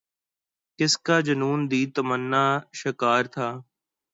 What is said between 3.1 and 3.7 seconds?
تھا